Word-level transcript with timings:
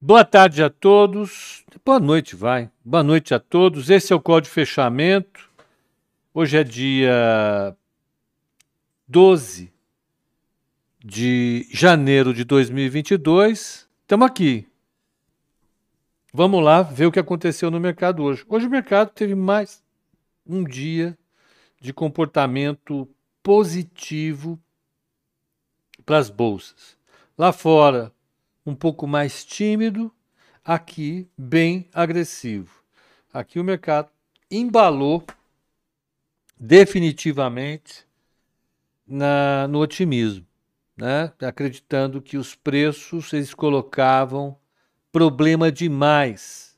Boa 0.00 0.24
tarde 0.24 0.62
a 0.62 0.70
todos. 0.70 1.64
Boa 1.84 1.98
noite, 1.98 2.36
vai. 2.36 2.70
Boa 2.84 3.02
noite 3.02 3.34
a 3.34 3.40
todos. 3.40 3.90
Esse 3.90 4.12
é 4.12 4.16
o 4.16 4.20
código 4.20 4.48
de 4.48 4.54
fechamento. 4.54 5.50
Hoje 6.32 6.56
é 6.56 6.62
dia 6.62 7.76
12 9.08 9.72
de 11.04 11.66
janeiro 11.72 12.32
de 12.32 12.44
2022. 12.44 13.88
Estamos 14.02 14.24
aqui. 14.24 14.68
Vamos 16.32 16.62
lá 16.62 16.80
ver 16.80 17.06
o 17.06 17.12
que 17.12 17.18
aconteceu 17.18 17.68
no 17.68 17.80
mercado 17.80 18.22
hoje. 18.22 18.44
Hoje 18.48 18.68
o 18.68 18.70
mercado 18.70 19.10
teve 19.10 19.34
mais 19.34 19.82
um 20.46 20.62
dia 20.62 21.18
de 21.80 21.92
comportamento 21.92 23.08
positivo 23.42 24.60
para 26.06 26.18
as 26.18 26.30
bolsas. 26.30 26.96
Lá 27.36 27.52
fora, 27.52 28.12
um 28.68 28.74
pouco 28.74 29.06
mais 29.06 29.44
tímido, 29.44 30.12
aqui 30.62 31.26
bem 31.36 31.88
agressivo. 31.92 32.82
Aqui 33.32 33.58
o 33.58 33.64
mercado 33.64 34.10
embalou 34.50 35.24
definitivamente 36.60 38.06
na, 39.06 39.66
no 39.68 39.80
otimismo, 39.80 40.46
né? 40.94 41.32
acreditando 41.40 42.20
que 42.20 42.36
os 42.36 42.54
preços 42.54 43.32
eles 43.32 43.54
colocavam 43.54 44.56
problema 45.10 45.72
demais 45.72 46.76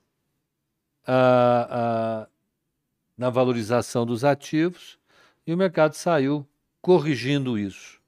na 3.18 3.30
valorização 3.30 4.06
dos 4.06 4.22
ativos 4.24 4.96
e 5.44 5.52
o 5.52 5.56
mercado 5.56 5.94
saiu 5.94 6.46
corrigindo 6.80 7.58
isso. 7.58 8.00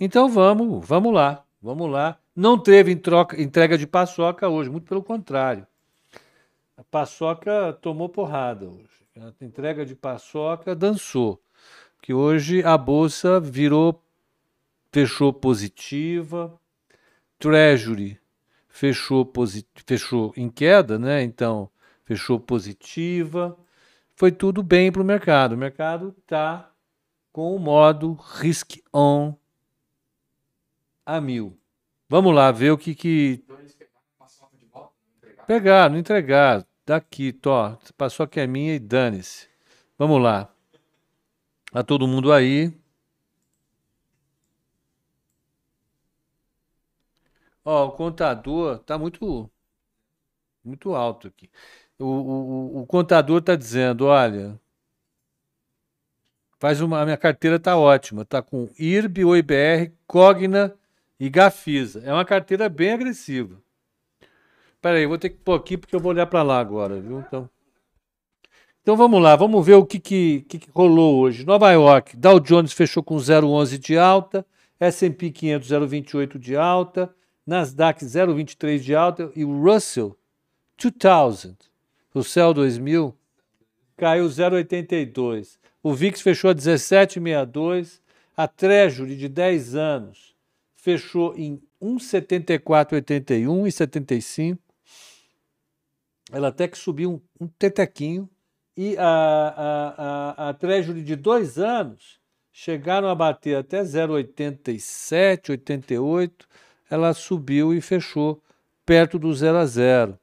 Então 0.00 0.26
vamos, 0.26 0.86
vamos 0.86 1.12
lá, 1.12 1.44
vamos 1.60 1.90
lá 1.90 2.18
não 2.36 2.58
teve 2.58 2.94
troca, 2.94 3.40
entrega 3.40 3.78
de 3.78 3.86
paçoca 3.86 4.48
hoje, 4.48 4.68
muito 4.68 4.86
pelo 4.86 5.02
contrário. 5.02 5.66
A 6.76 6.84
paçoca 6.84 7.72
tomou 7.80 8.08
porrada 8.08 8.68
hoje. 8.68 9.06
A 9.16 9.44
entrega 9.44 9.86
de 9.86 9.94
paçoca 9.94 10.74
dançou. 10.74 11.42
Que 12.02 12.12
hoje 12.12 12.62
a 12.62 12.76
bolsa 12.76 13.40
virou, 13.40 14.04
fechou 14.92 15.32
positiva. 15.32 16.60
Treasury 17.38 18.20
fechou, 18.76 19.32
fechou 19.86 20.32
em 20.36 20.50
queda, 20.50 20.98
né? 20.98 21.22
Então, 21.22 21.70
fechou 22.04 22.38
positiva. 22.38 23.56
Foi 24.14 24.30
tudo 24.30 24.62
bem 24.62 24.92
para 24.92 25.00
o 25.00 25.04
mercado. 25.04 25.52
O 25.52 25.58
mercado 25.58 26.14
está 26.18 26.70
com 27.32 27.56
o 27.56 27.58
modo 27.58 28.12
risk 28.40 28.78
on 28.92 29.34
a 31.04 31.20
mil. 31.20 31.58
Vamos 32.08 32.34
lá, 32.34 32.52
ver 32.52 32.70
o 32.70 32.78
que 32.78 32.94
que. 32.94 33.44
Pegar, 35.46 35.90
não 35.90 35.98
entregar. 35.98 36.66
Daqui, 36.84 37.32
tó. 37.32 37.76
Passou 37.96 38.28
que 38.28 38.38
é 38.38 38.46
minha 38.46 38.74
e 38.74 38.78
dane-se. 38.78 39.48
Vamos 39.98 40.22
lá. 40.22 40.48
Tá 41.72 41.82
todo 41.82 42.06
mundo 42.06 42.32
aí. 42.32 42.72
Ó, 47.64 47.86
o 47.86 47.92
contador 47.92 48.78
tá 48.80 48.96
muito 48.96 49.50
muito 50.64 50.94
alto 50.94 51.28
aqui. 51.28 51.50
O, 51.98 52.04
o, 52.04 52.82
o 52.82 52.86
contador 52.86 53.40
tá 53.42 53.56
dizendo, 53.56 54.06
olha, 54.06 54.60
faz 56.58 56.80
uma, 56.80 57.00
a 57.00 57.04
minha 57.04 57.16
carteira 57.16 57.58
tá 57.58 57.76
ótima, 57.76 58.24
tá 58.24 58.42
com 58.42 58.68
IRB, 58.78 59.24
OIBR, 59.24 59.92
Cogna 60.06 60.76
e 61.18 61.28
Gafisa. 61.28 62.02
É 62.04 62.12
uma 62.12 62.24
carteira 62.24 62.68
bem 62.68 62.92
agressiva. 62.92 63.60
Espera 64.74 64.98
aí, 64.98 65.06
vou 65.06 65.18
ter 65.18 65.30
que 65.30 65.38
pôr 65.38 65.54
aqui 65.54 65.76
porque 65.76 65.96
eu 65.96 66.00
vou 66.00 66.12
olhar 66.12 66.26
para 66.26 66.42
lá 66.42 66.60
agora, 66.60 67.00
viu? 67.00 67.20
Então, 67.20 67.48
então 68.82 68.96
vamos 68.96 69.20
lá, 69.20 69.34
vamos 69.34 69.66
ver 69.66 69.74
o 69.74 69.84
que, 69.84 69.98
que, 69.98 70.42
que, 70.42 70.60
rolou 70.70 71.18
hoje. 71.18 71.44
Nova 71.44 71.72
York, 71.72 72.16
Dow 72.16 72.38
Jones 72.38 72.72
fechou 72.72 73.02
com 73.02 73.16
0,11 73.16 73.78
de 73.78 73.98
alta, 73.98 74.46
S&P 74.78 75.30
500 75.30 75.68
0,28 75.68 76.38
de 76.38 76.56
alta, 76.56 77.12
Nasdaq 77.44 78.04
0,23 78.04 78.78
de 78.78 78.94
alta 78.94 79.32
e 79.34 79.44
o 79.44 79.60
Russell 79.60 80.16
2000, 80.78 81.56
o 82.14 82.22
Cell 82.22 82.54
2000, 82.54 83.16
caiu 83.96 84.26
0,82. 84.26 85.58
O 85.82 85.94
VIX 85.94 86.20
fechou 86.20 86.50
a 86.50 86.54
17,62, 86.54 88.00
a 88.36 88.46
Treasury 88.46 89.16
de 89.16 89.28
10 89.28 89.74
anos 89.74 90.35
fechou 90.86 91.34
em 91.36 91.60
1,7481 91.82 93.66
e 93.66 93.72
75. 93.72 94.62
Ela 96.30 96.46
até 96.48 96.68
que 96.68 96.78
subiu 96.78 97.20
um, 97.40 97.44
um 97.44 97.48
tetequinho. 97.48 98.30
E 98.76 98.96
a, 98.96 99.04
a, 99.04 100.44
a, 100.46 100.50
a 100.50 100.54
Treasury 100.54 101.02
de 101.02 101.16
dois 101.16 101.58
anos 101.58 102.20
chegaram 102.52 103.08
a 103.08 103.16
bater 103.16 103.56
até 103.56 103.82
0,87, 103.82 105.50
88. 105.50 106.46
Ela 106.88 107.12
subiu 107.14 107.74
e 107.74 107.80
fechou 107.80 108.40
perto 108.84 109.18
do 109.18 109.34
0 109.34 109.58
a 109.58 109.66
0. 109.66 110.16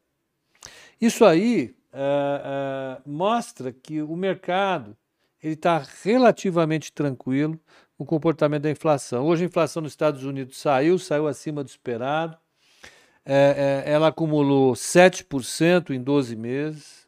Isso 1.02 1.26
aí 1.26 1.76
é, 1.92 2.00
é, 2.00 3.02
mostra 3.06 3.74
que 3.74 4.02
o 4.02 4.16
mercado 4.16 4.96
ele 5.42 5.56
está 5.56 5.84
relativamente 6.04 6.94
tranquilo 6.94 7.60
o 8.04 8.06
comportamento 8.06 8.64
da 8.64 8.70
inflação. 8.70 9.26
Hoje 9.26 9.44
a 9.44 9.48
inflação 9.48 9.82
nos 9.82 9.94
Estados 9.94 10.24
Unidos 10.24 10.58
saiu, 10.58 11.00
saiu 11.00 11.26
acima 11.26 11.64
do 11.64 11.70
esperado. 11.70 12.38
É, 13.26 13.84
é, 13.86 13.92
ela 13.92 14.10
acumulou 14.10 14.74
7% 14.74 15.92
em 15.92 16.02
12 16.02 16.36
meses. 16.36 17.08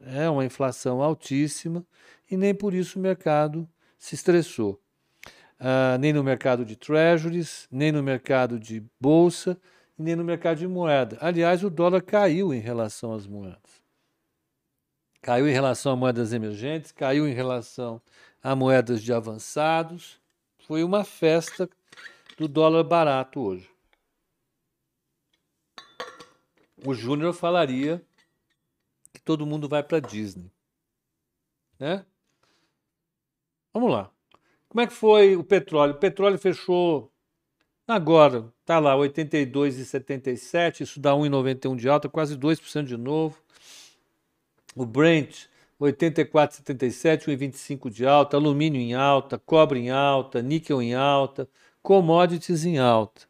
É 0.00 0.28
uma 0.28 0.44
inflação 0.44 1.00
altíssima 1.00 1.84
e 2.30 2.36
nem 2.36 2.52
por 2.52 2.74
isso 2.74 2.98
o 2.98 3.02
mercado 3.02 3.68
se 3.96 4.14
estressou. 4.16 4.80
Uh, 5.60 5.98
nem 5.98 6.12
no 6.12 6.22
mercado 6.22 6.64
de 6.64 6.76
treasuries, 6.76 7.66
nem 7.70 7.90
no 7.90 8.00
mercado 8.02 8.60
de 8.60 8.84
bolsa, 9.00 9.58
nem 9.96 10.14
no 10.14 10.24
mercado 10.24 10.58
de 10.58 10.68
moeda. 10.68 11.16
Aliás, 11.20 11.64
o 11.64 11.70
dólar 11.70 12.02
caiu 12.02 12.54
em 12.54 12.60
relação 12.60 13.12
às 13.12 13.26
moedas. 13.26 13.82
Caiu 15.20 15.48
em 15.48 15.52
relação 15.52 15.92
a 15.92 15.96
moedas 15.96 16.32
emergentes, 16.32 16.92
caiu 16.92 17.28
em 17.28 17.34
relação 17.34 18.00
a 18.42 18.54
moedas 18.54 19.02
de 19.02 19.12
avançados. 19.12 20.20
Foi 20.66 20.82
uma 20.84 21.04
festa 21.04 21.68
do 22.36 22.46
dólar 22.46 22.84
barato 22.84 23.40
hoje. 23.40 23.70
O 26.84 26.94
Júnior 26.94 27.32
falaria 27.34 28.04
que 29.12 29.20
todo 29.20 29.46
mundo 29.46 29.68
vai 29.68 29.82
para 29.82 30.00
Disney. 30.00 30.50
Né? 31.78 32.04
Vamos 33.72 33.90
lá. 33.90 34.10
Como 34.68 34.80
é 34.80 34.86
que 34.86 34.92
foi 34.92 35.36
o 35.36 35.42
petróleo? 35.42 35.94
O 35.94 35.98
petróleo 35.98 36.38
fechou 36.38 37.12
agora, 37.86 38.52
tá 38.64 38.78
lá, 38.78 38.94
82,77, 38.94 40.82
isso 40.82 41.00
dá 41.00 41.12
1,91 41.12 41.76
de 41.76 41.88
alta, 41.88 42.08
quase 42.08 42.36
2% 42.36 42.84
de 42.84 42.96
novo. 42.96 43.42
O 44.76 44.84
Brent 44.84 45.46
84,77, 45.80 47.26
1,25 47.26 47.90
de 47.90 48.04
alta, 48.04 48.36
alumínio 48.36 48.80
em 48.80 48.94
alta, 48.94 49.38
cobre 49.38 49.78
em 49.78 49.90
alta, 49.90 50.42
níquel 50.42 50.82
em 50.82 50.94
alta, 50.94 51.48
commodities 51.82 52.64
em 52.64 52.78
alta. 52.78 53.22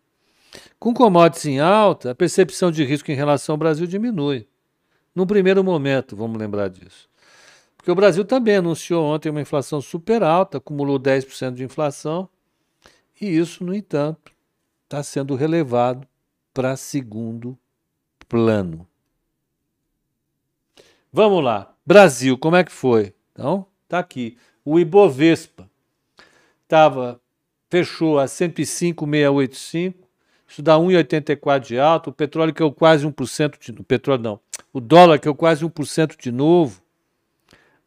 Com 0.79 0.95
commodities 0.95 1.47
em 1.47 1.61
alta, 1.61 2.13
a 2.13 2.15
percepção 2.15 2.71
de 2.71 2.85
risco 2.85 3.11
em 3.11 3.15
relação 3.15 3.53
ao 3.53 3.59
Brasil 3.59 3.87
diminui. 3.87 4.49
Num 5.15 5.27
primeiro 5.27 5.63
momento, 5.63 6.17
vamos 6.17 6.39
lembrar 6.39 6.69
disso. 6.69 7.09
Porque 7.77 7.91
o 7.91 7.95
Brasil 7.95 8.25
também 8.25 8.57
anunciou 8.57 9.05
ontem 9.05 9.29
uma 9.29 9.41
inflação 9.41 9.81
super 9.81 10.23
alta, 10.23 10.59
acumulou 10.59 10.99
10% 10.99 11.55
de 11.55 11.65
inflação, 11.65 12.29
e 13.21 13.27
isso, 13.27 13.65
no 13.65 13.75
entanto, 13.75 14.33
está 14.85 15.03
sendo 15.03 15.35
relevado 15.35 16.07
para 16.55 16.77
segundo 16.77 17.59
plano. 18.29 18.87
Vamos 21.13 21.43
lá. 21.43 21.75
Brasil, 21.89 22.37
como 22.37 22.55
é 22.55 22.63
que 22.63 22.71
foi? 22.71 23.15
Então, 23.33 23.65
tá 23.89 23.99
aqui. 23.99 24.37
O 24.63 24.79
Ibovespa 24.79 25.67
tava, 26.69 27.19
fechou 27.71 28.19
a 28.19 28.29
105,685, 28.29 30.07
isso 30.47 30.61
dá 30.61 30.77
1,84 30.77 31.61
de 31.61 31.79
alta. 31.79 32.11
O 32.11 32.13
petróleo 32.13 32.53
que 32.53 32.63
é 32.63 32.71
quase 32.71 33.07
1% 33.07 33.59
de. 33.59 33.71
O 33.81 33.85
petróleo 33.85 34.23
não. 34.23 34.39
O 34.71 34.81
dólar 34.81 35.19
que 35.19 35.31
é 35.31 35.35
quase 35.35 35.65
1% 35.65 36.15
de 36.21 36.31
novo. 36.31 36.83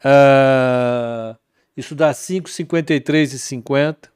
Uh, 0.03 1.37
isso 1.77 1.93
dá 1.93 2.11
5,53,50. 2.11 4.09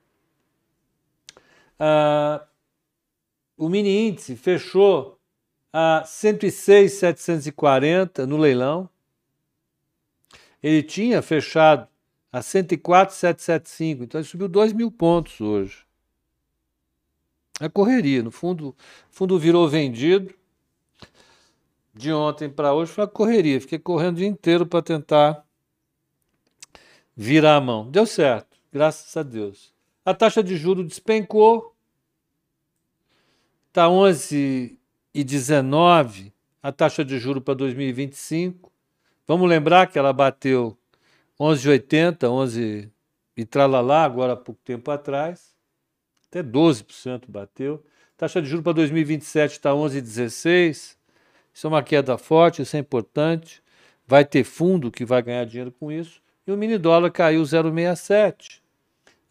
Uh, 1.79 2.41
o 3.55 3.69
mini 3.69 4.07
índice 4.07 4.35
fechou 4.35 5.19
a 5.71 6.01
106,740 6.03 8.25
no 8.25 8.37
leilão 8.37 8.89
ele 10.67 10.81
tinha 10.81 11.21
fechado 11.21 11.87
a 12.31 12.41
104,775, 12.41 14.03
então 14.03 14.19
ele 14.19 14.27
subiu 14.27 14.47
2 14.47 14.73
mil 14.73 14.91
pontos 14.91 15.39
hoje. 15.39 15.85
A 17.59 17.69
correria, 17.69 18.23
no 18.23 18.31
fundo, 18.31 18.75
fundo 19.11 19.37
virou 19.37 19.69
vendido. 19.69 20.33
de 21.93 22.11
ontem 22.11 22.49
para 22.49 22.73
hoje 22.73 22.91
foi 22.91 23.03
a 23.03 23.07
correria. 23.07 23.61
Fiquei 23.61 23.77
correndo 23.77 24.15
o 24.15 24.17
dia 24.17 24.27
inteiro 24.27 24.65
para 24.65 24.81
tentar 24.81 25.45
virar 27.15 27.57
a 27.57 27.61
mão. 27.61 27.89
Deu 27.91 28.07
certo, 28.07 28.57
graças 28.73 29.15
a 29.15 29.21
Deus. 29.21 29.71
A 30.03 30.15
taxa 30.15 30.41
de 30.41 30.57
juro 30.57 30.83
despencou, 30.83 31.75
está 33.67 33.87
11 33.87 34.79
e 35.13 35.23
19 35.23 36.33
a 36.61 36.71
taxa 36.71 37.05
de 37.05 37.19
juro 37.19 37.39
para 37.39 37.53
2025. 37.53 38.74
Vamos 39.27 39.49
lembrar 39.49 39.87
que 39.87 39.97
ela 39.97 40.13
bateu 40.13 40.77
11,80, 41.39 42.29
11 42.29 42.91
e 43.35 43.45
tralalá 43.45 44.03
agora 44.03 44.33
há 44.33 44.37
pouco 44.37 44.61
tempo 44.63 44.91
atrás. 44.91 45.53
Até 46.29 46.43
12% 46.43 47.23
bateu. 47.27 47.83
Taxa 48.17 48.41
de 48.41 48.47
juros 48.47 48.63
para 48.63 48.73
2027 48.73 49.53
está 49.53 49.71
11,16. 49.71 50.95
Isso 51.53 51.67
é 51.67 51.67
uma 51.67 51.81
queda 51.81 52.17
forte, 52.17 52.61
isso 52.61 52.75
é 52.75 52.79
importante. 52.79 53.63
Vai 54.07 54.23
ter 54.23 54.43
fundo 54.43 54.91
que 54.91 55.03
vai 55.03 55.21
ganhar 55.21 55.45
dinheiro 55.45 55.71
com 55.71 55.91
isso. 55.91 56.21
E 56.45 56.51
o 56.51 56.57
mini 56.57 56.77
dólar 56.77 57.09
caiu 57.09 57.41
0,67 57.41 58.61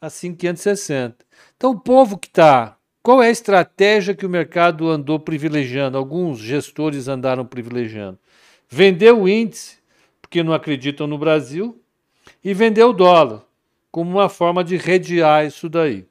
a 0.00 0.10
560. 0.10 1.24
Então, 1.56 1.70
o 1.70 1.80
povo 1.80 2.18
que 2.18 2.26
está. 2.26 2.76
Qual 3.02 3.22
é 3.22 3.28
a 3.28 3.30
estratégia 3.30 4.14
que 4.14 4.26
o 4.26 4.30
mercado 4.30 4.88
andou 4.88 5.20
privilegiando? 5.20 5.96
Alguns 5.96 6.38
gestores 6.38 7.06
andaram 7.06 7.44
privilegiando. 7.44 8.18
Vender 8.68 9.12
o 9.12 9.28
índice, 9.28 9.78
porque 10.34 10.42
não 10.42 10.52
acreditam 10.52 11.06
no 11.06 11.16
Brasil, 11.16 11.80
e 12.42 12.52
vender 12.52 12.82
o 12.82 12.92
dólar, 12.92 13.46
como 13.88 14.10
uma 14.10 14.28
forma 14.28 14.64
de 14.64 14.76
redear 14.76 15.46
isso 15.46 15.68
daí. 15.68 16.08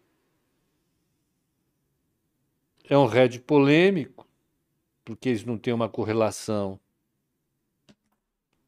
É 2.89 2.97
um 2.97 3.05
red 3.05 3.39
polêmico, 3.39 4.25
porque 5.03 5.27
eles 5.27 5.43
não 5.43 5.57
têm 5.57 5.73
uma 5.73 5.89
correlação 5.89 6.79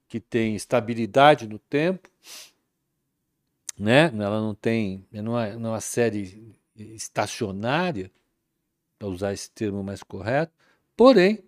que 0.10 0.20
tem 0.20 0.58
estabilidade 0.58 1.48
no 1.48 1.58
tempo, 1.58 2.10
né? 3.80 4.08
Ela 4.08 4.42
não 4.42 4.54
tem, 4.54 5.08
não 5.10 5.40
é, 5.40 5.56
não 5.56 5.70
é 5.70 5.74
uma 5.76 5.80
série 5.80 6.54
estacionária, 6.76 8.12
para 9.00 9.08
usar 9.08 9.32
esse 9.32 9.50
termo 9.52 9.82
mais 9.82 10.04
correto. 10.04 10.52
Porém, 10.98 11.46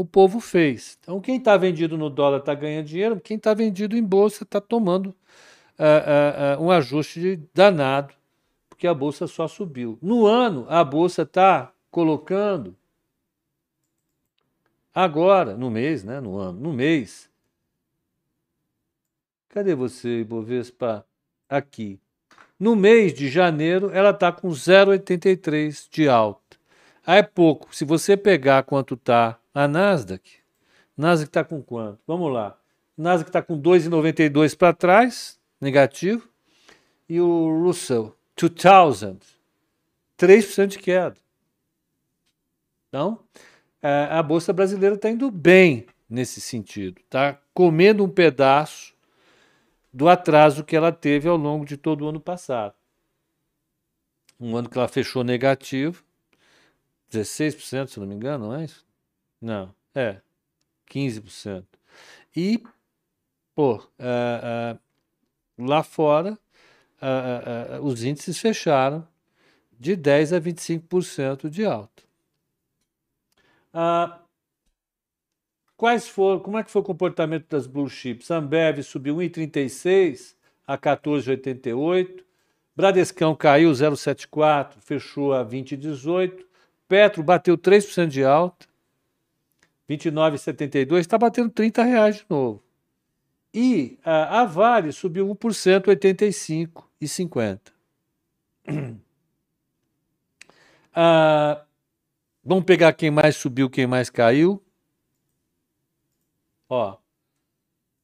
o 0.00 0.04
povo 0.04 0.40
fez. 0.40 0.96
Então, 1.02 1.20
quem 1.20 1.36
está 1.36 1.58
vendido 1.58 1.98
no 1.98 2.08
dólar 2.08 2.38
está 2.38 2.54
ganhando 2.54 2.86
dinheiro, 2.86 3.20
quem 3.20 3.36
está 3.36 3.52
vendido 3.52 3.94
em 3.94 4.02
bolsa 4.02 4.44
está 4.44 4.58
tomando 4.58 5.08
uh, 5.08 6.58
uh, 6.58 6.64
um 6.64 6.70
ajuste 6.70 7.38
danado, 7.52 8.14
porque 8.70 8.86
a 8.86 8.94
bolsa 8.94 9.26
só 9.26 9.46
subiu. 9.46 9.98
No 10.00 10.26
ano, 10.26 10.64
a 10.70 10.82
bolsa 10.82 11.20
está 11.20 11.70
colocando 11.90 12.74
agora, 14.94 15.54
no 15.54 15.70
mês, 15.70 16.02
né? 16.02 16.18
No 16.18 16.38
ano, 16.38 16.58
no 16.58 16.72
mês. 16.72 17.28
Cadê 19.50 19.74
você, 19.74 20.20
Ibovespa? 20.20 21.04
Aqui. 21.46 22.00
No 22.58 22.74
mês 22.74 23.12
de 23.12 23.28
janeiro, 23.28 23.90
ela 23.92 24.10
está 24.10 24.32
com 24.32 24.48
0,83 24.48 25.88
de 25.90 26.08
alta. 26.08 26.56
Aí 27.04 27.18
é 27.18 27.22
pouco. 27.22 27.74
Se 27.74 27.84
você 27.84 28.16
pegar 28.16 28.62
quanto 28.62 28.94
está 28.94 29.39
a 29.54 29.66
Nasdaq, 29.66 30.40
Nasdaq 30.96 31.28
está 31.28 31.44
com 31.44 31.62
quanto? 31.62 32.00
Vamos 32.06 32.32
lá. 32.32 32.58
Nasdaq 32.96 33.30
está 33.30 33.42
com 33.42 33.60
2,92 33.60 34.56
para 34.56 34.72
trás, 34.74 35.40
negativo. 35.60 36.28
E 37.08 37.20
o 37.20 37.64
Russell 37.64 38.14
2000, 38.36 39.18
3% 40.18 40.66
de 40.66 40.78
queda. 40.78 41.16
Então, 42.88 43.20
é, 43.82 44.08
a 44.10 44.22
Bolsa 44.22 44.52
Brasileira 44.52 44.94
está 44.94 45.08
indo 45.10 45.30
bem 45.30 45.86
nesse 46.08 46.40
sentido, 46.40 47.00
está 47.00 47.40
comendo 47.54 48.04
um 48.04 48.08
pedaço 48.08 48.94
do 49.92 50.08
atraso 50.08 50.64
que 50.64 50.76
ela 50.76 50.92
teve 50.92 51.28
ao 51.28 51.36
longo 51.36 51.64
de 51.64 51.76
todo 51.76 52.04
o 52.04 52.08
ano 52.08 52.20
passado. 52.20 52.74
Um 54.38 54.56
ano 54.56 54.68
que 54.68 54.76
ela 54.76 54.88
fechou 54.88 55.22
negativo, 55.22 56.02
16%, 57.12 57.88
se 57.88 58.00
não 58.00 58.06
me 58.06 58.14
engano, 58.14 58.48
não 58.48 58.56
é 58.56 58.64
isso? 58.64 58.84
Não, 59.40 59.74
é, 59.94 60.20
15%. 60.90 61.64
E, 62.36 62.62
pô, 63.54 63.76
uh, 63.76 63.78
uh, 63.78 64.78
lá 65.58 65.82
fora, 65.82 66.38
uh, 67.00 67.82
os 67.82 68.04
índices 68.04 68.38
fecharam 68.38 69.06
de 69.78 69.96
10% 69.96 70.36
a 70.36 70.40
25% 70.40 71.48
de 71.48 71.64
alta. 71.64 72.02
Ah, 73.72 74.20
quais 75.76 76.06
foram, 76.08 76.40
como 76.40 76.58
é 76.58 76.64
que 76.64 76.70
foi 76.70 76.82
o 76.82 76.84
comportamento 76.84 77.46
das 77.48 77.66
blue 77.66 77.88
chips? 77.88 78.30
Ambev 78.30 78.82
subiu 78.82 79.16
1,36 79.16 80.34
a 80.66 80.76
14,88. 80.76 82.22
Bradescão 82.76 83.34
caiu 83.34 83.70
0,74, 83.70 84.74
fechou 84.80 85.32
a 85.32 85.44
20,18. 85.44 86.44
Petro 86.88 87.22
bateu 87.22 87.56
3% 87.56 88.08
de 88.08 88.24
alta, 88.24 88.66
29,72, 89.90 91.00
está 91.00 91.18
batendo 91.18 91.50
30 91.50 91.82
reais 91.82 92.16
de 92.16 92.26
novo. 92.30 92.62
E 93.52 93.98
a, 94.04 94.42
a 94.42 94.44
Vale 94.44 94.92
subiu 94.92 95.26
1%, 95.28 95.86
85,50. 95.86 97.60
Ah, 100.92 101.64
Vamos 102.42 102.64
pegar 102.64 102.92
quem 102.94 103.12
mais 103.12 103.36
subiu, 103.36 103.70
quem 103.70 103.86
mais 103.86 104.10
caiu. 104.10 104.60
Ó, 106.68 106.98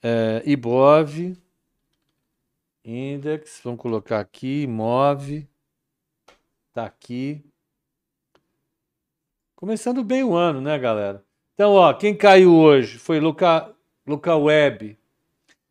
é, 0.01 0.41
Ibov, 0.47 1.37
Index, 2.85 3.61
vamos 3.65 3.81
colocar 3.81 4.21
aqui, 4.21 4.67
Move, 4.69 5.49
tá 6.73 6.87
aqui. 6.87 7.45
Começando 9.57 10.05
bem 10.05 10.23
o 10.23 10.37
ano, 10.37 10.61
né, 10.61 10.79
galera? 10.79 11.26
Então, 11.57 11.73
ó, 11.73 11.95
quem 11.95 12.15
caiu 12.15 12.55
hoje 12.55 12.99
foi 12.99 13.19
Local, 13.19 13.75
Local 14.07 14.43
Web, 14.43 14.99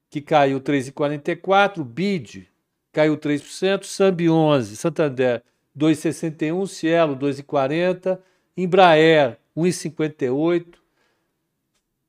que 0.09 0.19
caiu 0.19 0.59
3,44, 0.59 1.83
Bid 1.83 2.49
caiu 2.91 3.15
3%, 3.15 3.83
Sambi 3.83 4.27
11, 4.27 4.77
Santander 4.77 5.43
2,61, 5.77 6.65
Cielo 6.65 7.15
2,40, 7.15 8.17
Embraer 8.57 9.37
1,58, 9.55 10.65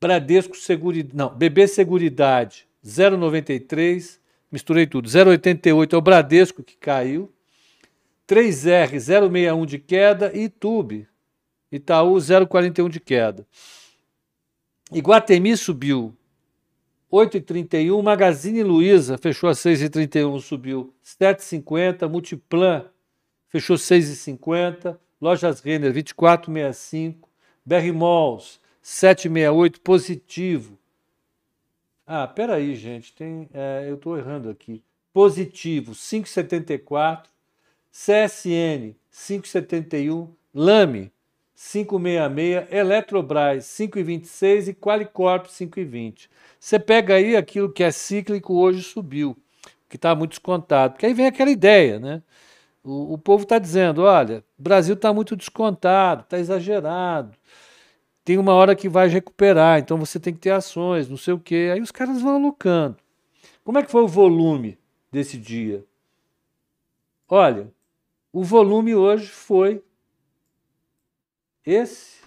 Bradesco 0.01 0.57
Seguridade, 0.57 1.15
não, 1.15 1.29
BB 1.29 1.67
Seguridade 1.67 2.67
0,93, 2.83 4.17
misturei 4.51 4.87
tudo, 4.87 5.07
0,88 5.07 5.93
é 5.93 5.97
o 5.97 6.01
Bradesco 6.01 6.63
que 6.63 6.77
caiu, 6.77 7.31
3R 8.27 8.95
0,61 8.95 9.65
de 9.67 9.77
queda 9.77 10.31
e 10.35 10.49
Tube 10.49 11.07
Itaú 11.71 12.15
0,41 12.15 12.89
de 12.89 12.99
queda. 12.99 13.45
Iguatemi 14.91 15.55
subiu 15.57 16.15
8,31, 17.11 18.01
Magazine 18.01 18.63
Luiza 18.63 19.17
fechou 19.17 19.49
a 19.49 19.53
6,31, 19.53 20.39
subiu 20.41 20.93
7,50, 21.03 22.07
Multiplan 22.09 22.85
fechou 23.49 23.77
6,50, 23.77 24.97
Lojas 25.21 25.61
Renner 25.61 25.91
2465, 25.91 27.29
BR 27.65 27.93
Malls 27.93 28.59
768 28.81 29.81
positivo. 29.81 30.77
Ah, 32.05 32.27
peraí, 32.27 32.75
gente, 32.75 33.13
tem, 33.13 33.49
é, 33.53 33.85
eu 33.89 33.95
estou 33.95 34.17
errando 34.17 34.49
aqui. 34.49 34.81
Positivo 35.11 35.93
574, 35.93 37.29
CSN 37.91 38.95
571, 39.11 40.33
Lame 40.53 41.11
566, 41.57 42.71
Eletrobras 42.71 43.75
526 43.75 44.67
e 44.67 44.73
Qualicorp 44.75 45.47
520. 45.47 46.29
Você 46.59 46.77
pega 46.77 47.15
aí 47.15 47.35
aquilo 47.35 47.73
que 47.73 47.83
é 47.83 47.89
cíclico 47.89 48.53
hoje 48.53 48.83
subiu, 48.83 49.35
que 49.89 49.95
está 49.95 50.13
muito 50.13 50.31
descontado. 50.31 50.93
Porque 50.93 51.07
aí 51.07 51.15
vem 51.15 51.25
aquela 51.25 51.49
ideia, 51.49 51.99
né? 51.99 52.21
O, 52.83 53.15
o 53.15 53.17
povo 53.17 53.41
está 53.41 53.57
dizendo: 53.57 54.03
olha, 54.03 54.43
Brasil 54.55 54.93
está 54.93 55.11
muito 55.11 55.35
descontado, 55.35 56.21
está 56.21 56.37
exagerado. 56.37 57.35
Tem 58.23 58.37
uma 58.37 58.53
hora 58.53 58.75
que 58.75 58.87
vai 58.87 59.07
recuperar, 59.07 59.79
então 59.79 59.97
você 59.97 60.19
tem 60.19 60.33
que 60.33 60.39
ter 60.39 60.51
ações, 60.51 61.09
não 61.09 61.17
sei 61.17 61.33
o 61.33 61.39
quê. 61.39 61.71
Aí 61.73 61.81
os 61.81 61.91
caras 61.91 62.21
vão 62.21 62.35
alocando. 62.35 62.97
Como 63.63 63.79
é 63.79 63.83
que 63.83 63.91
foi 63.91 64.03
o 64.03 64.07
volume 64.07 64.77
desse 65.11 65.39
dia? 65.39 65.83
Olha, 67.27 67.67
o 68.31 68.43
volume 68.43 68.93
hoje 68.93 69.27
foi 69.27 69.81
esse, 71.67 72.21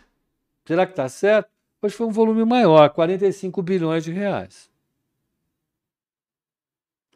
será 0.67 0.85
que 0.85 0.93
está 0.93 1.09
certo? 1.09 1.49
Pois 1.81 1.95
foi 1.95 2.07
um 2.07 2.13
volume 2.13 2.45
maior, 2.45 2.91
45 2.91 3.63
bilhões 3.63 4.05
de 4.05 4.13
reais. 4.13 4.71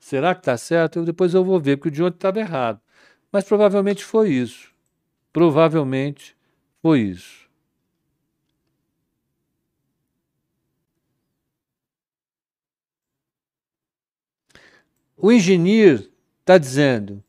Será 0.01 0.35
que 0.35 0.41
está 0.41 0.57
certo? 0.57 1.01
Eu, 1.01 1.05
depois 1.05 1.35
eu 1.35 1.45
vou 1.45 1.61
ver, 1.61 1.77
porque 1.77 1.91
o 1.91 1.93
de 1.93 2.03
ontem 2.03 2.17
estava 2.17 2.41
errado. 2.41 2.81
Mas 3.31 3.45
provavelmente 3.45 4.03
foi 4.03 4.31
isso. 4.31 4.73
Provavelmente 5.35 6.35
foi 6.81 7.01
isso. 7.01 7.47
O 15.15 15.31
engenheiro 15.31 16.11
está 16.41 16.57
dizendo: 16.57 17.23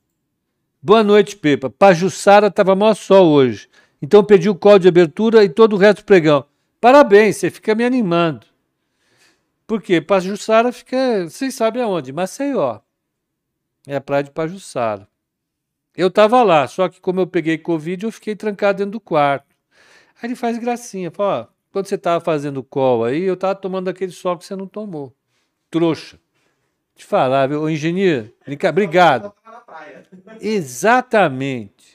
Boa 0.81 1.03
noite, 1.03 1.35
Pepa. 1.35 1.69
Pajussara 1.69 2.47
estava 2.47 2.77
maior 2.77 2.95
sol 2.95 3.27
hoje. 3.27 3.67
Então 4.01 4.23
pedi 4.23 4.49
o 4.49 4.55
código 4.55 4.81
de 4.81 4.87
abertura 4.87 5.43
e 5.43 5.49
todo 5.49 5.73
o 5.73 5.77
resto 5.77 6.01
do 6.01 6.05
pregão. 6.05 6.45
Parabéns, 6.79 7.37
você 7.37 7.49
fica 7.49 7.73
me 7.73 7.83
animando. 7.83 8.45
Por 9.65 9.81
quê? 9.81 9.99
Pajussara 9.99 10.71
fica, 10.71 11.27
vocês 11.27 11.55
sabem 11.55 11.81
aonde? 11.81 12.13
Maceió. 12.13 12.79
É 13.87 13.95
a 13.95 14.01
praia 14.01 14.23
de 14.23 14.31
Pajussara. 14.31 15.07
Eu 15.95 16.07
estava 16.07 16.43
lá, 16.43 16.67
só 16.67 16.89
que 16.89 16.99
como 16.99 17.21
eu 17.21 17.27
peguei 17.27 17.57
Covid, 17.57 18.05
eu 18.05 18.11
fiquei 18.11 18.35
trancado 18.35 18.79
dentro 18.79 18.91
do 18.91 18.99
quarto. 18.99 19.55
Aí 20.21 20.27
ele 20.27 20.35
faz 20.35 20.57
gracinha, 20.57 21.09
fala, 21.09 21.49
ó, 21.49 21.55
quando 21.71 21.87
você 21.87 21.95
estava 21.95 22.23
fazendo 22.23 22.63
call 22.63 23.05
aí, 23.05 23.23
eu 23.23 23.33
estava 23.33 23.55
tomando 23.55 23.89
aquele 23.89 24.11
sol 24.11 24.37
que 24.37 24.45
você 24.45 24.55
não 24.55 24.67
tomou. 24.67 25.13
Trouxa. 25.69 26.19
Te 26.95 27.05
falar, 27.05 27.47
viu? 27.47 27.61
Ô, 27.61 27.69
engenheiro, 27.69 28.33
obrigado. 28.69 29.33
Exatamente. 30.39 31.94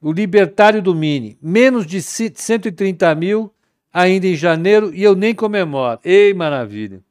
O 0.00 0.12
libertário 0.12 0.80
do 0.80 0.94
Mini, 0.94 1.36
menos 1.42 1.86
de 1.86 2.00
130 2.00 3.14
mil 3.14 3.52
ainda 3.92 4.26
em 4.26 4.36
janeiro 4.36 4.94
e 4.94 5.02
eu 5.02 5.14
nem 5.14 5.34
comemoro. 5.34 6.00
Ei, 6.04 6.32
maravilha. 6.32 7.02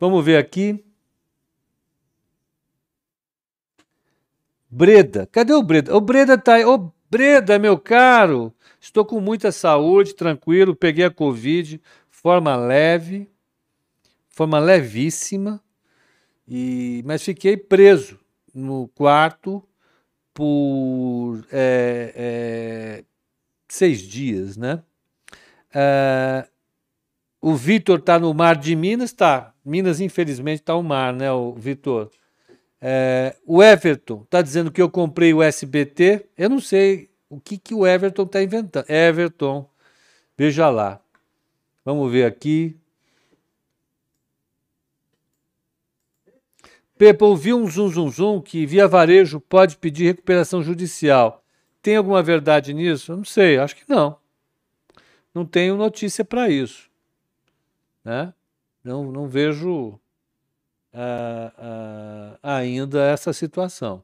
Vamos 0.00 0.24
ver 0.24 0.38
aqui. 0.38 0.82
Breda, 4.70 5.26
cadê 5.30 5.52
o 5.52 5.62
Breda? 5.62 5.94
O 5.94 6.00
Breda 6.00 6.38
tá 6.38 6.54
aí. 6.54 6.64
Ô, 6.64 6.92
Breda, 7.10 7.58
meu 7.58 7.78
caro, 7.78 8.52
estou 8.78 9.04
com 9.04 9.20
muita 9.20 9.50
saúde, 9.50 10.14
tranquilo, 10.14 10.76
peguei 10.76 11.04
a 11.04 11.10
Covid, 11.10 11.80
forma 12.10 12.54
leve, 12.54 13.30
forma 14.28 14.58
levíssima, 14.58 15.62
e 16.46 17.02
mas 17.06 17.22
fiquei 17.22 17.56
preso 17.56 18.20
no 18.54 18.88
quarto 18.88 19.66
por 20.38 21.44
é, 21.50 22.12
é, 22.14 23.04
seis 23.68 24.00
dias, 24.00 24.56
né? 24.56 24.80
É, 25.74 26.46
o 27.42 27.56
Vitor 27.56 27.98
está 27.98 28.20
no 28.20 28.32
mar 28.32 28.54
de 28.54 28.76
Minas, 28.76 29.12
tá. 29.12 29.52
Minas, 29.64 30.00
infelizmente, 30.00 30.60
está 30.60 30.76
o 30.76 30.82
mar, 30.82 31.12
né, 31.12 31.32
o 31.32 31.54
Vitor? 31.54 32.08
É, 32.80 33.34
o 33.44 33.60
Everton 33.60 34.22
está 34.22 34.40
dizendo 34.40 34.70
que 34.70 34.80
eu 34.80 34.88
comprei 34.88 35.34
o 35.34 35.42
SBT. 35.42 36.26
Eu 36.38 36.48
não 36.48 36.60
sei 36.60 37.10
o 37.28 37.40
que, 37.40 37.58
que 37.58 37.74
o 37.74 37.84
Everton 37.84 38.22
está 38.22 38.40
inventando. 38.40 38.88
Everton, 38.88 39.68
veja 40.36 40.70
lá. 40.70 41.00
Vamos 41.84 42.12
ver 42.12 42.26
aqui. 42.26 42.77
Pepa, 46.98 47.24
ouvi 47.24 47.54
um 47.54 47.68
zum 47.68 47.88
zum 47.88 48.10
zum 48.10 48.40
que 48.40 48.66
via 48.66 48.88
varejo 48.88 49.40
pode 49.40 49.76
pedir 49.76 50.06
recuperação 50.06 50.64
judicial. 50.64 51.44
Tem 51.80 51.96
alguma 51.96 52.20
verdade 52.22 52.74
nisso? 52.74 53.12
Eu 53.12 53.18
não 53.18 53.24
sei, 53.24 53.56
acho 53.56 53.76
que 53.76 53.84
não. 53.88 54.18
Não 55.32 55.46
tenho 55.46 55.76
notícia 55.76 56.24
para 56.24 56.50
isso. 56.50 56.90
Né? 58.04 58.34
Não, 58.82 59.12
não 59.12 59.28
vejo 59.28 59.98
ainda 62.42 63.04
essa 63.04 63.32
situação. 63.32 64.02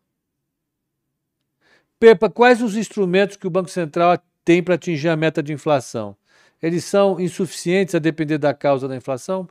Pepa, 1.98 2.30
quais 2.30 2.62
os 2.62 2.76
instrumentos 2.76 3.36
que 3.36 3.46
o 3.46 3.50
Banco 3.50 3.70
Central 3.70 4.18
tem 4.44 4.62
para 4.62 4.76
atingir 4.76 5.08
a 5.08 5.16
meta 5.16 5.42
de 5.42 5.52
inflação? 5.52 6.16
Eles 6.62 6.84
são 6.84 7.18
insuficientes 7.18 7.94
a 7.96 7.98
depender 7.98 8.38
da 8.38 8.54
causa 8.54 8.86
da 8.86 8.94
inflação? 8.94 9.48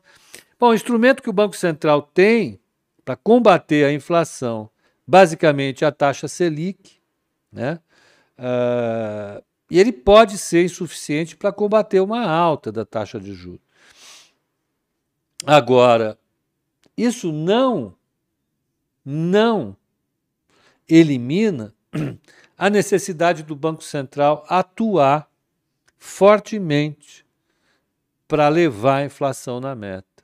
Bom, 0.57 0.69
o 0.69 0.73
instrumento 0.73 1.21
que 1.21 1.29
o 1.29 1.33
Banco 1.33 1.57
Central 1.57 2.01
tem 2.01 2.59
para 3.03 3.15
combater 3.15 3.85
a 3.85 3.93
inflação, 3.93 4.69
basicamente 5.05 5.83
a 5.83 5.91
taxa 5.91 6.27
Selic, 6.27 7.01
né? 7.51 7.79
Uh, 8.37 9.43
e 9.69 9.79
ele 9.79 9.91
pode 9.91 10.37
ser 10.37 10.63
insuficiente 10.63 11.35
para 11.35 11.51
combater 11.51 11.99
uma 11.99 12.25
alta 12.25 12.71
da 12.71 12.85
taxa 12.85 13.19
de 13.19 13.33
juros. 13.33 13.61
Agora, 15.45 16.17
isso 16.95 17.31
não, 17.31 17.95
não 19.03 19.75
elimina 20.87 21.73
a 22.57 22.69
necessidade 22.69 23.43
do 23.43 23.55
Banco 23.55 23.83
Central 23.83 24.45
atuar 24.47 25.29
fortemente 25.97 27.25
para 28.27 28.47
levar 28.49 28.97
a 28.97 29.05
inflação 29.05 29.59
na 29.59 29.75
meta. 29.75 30.23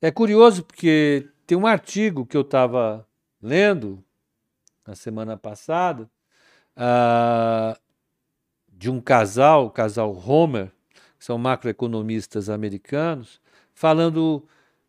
É 0.00 0.10
curioso 0.10 0.64
porque 0.64 1.28
tem 1.46 1.56
um 1.56 1.66
artigo 1.66 2.26
que 2.26 2.36
eu 2.36 2.42
estava 2.42 3.06
lendo 3.40 4.02
na 4.86 4.94
semana 4.94 5.36
passada 5.36 6.08
uh, 6.76 7.78
de 8.68 8.90
um 8.90 9.00
casal, 9.00 9.66
o 9.66 9.70
casal 9.70 10.12
Homer, 10.14 10.70
que 11.18 11.24
são 11.24 11.38
macroeconomistas 11.38 12.48
americanos, 12.48 13.40
falando 13.74 14.46